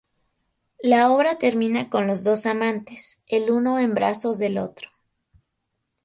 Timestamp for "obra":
1.11-1.37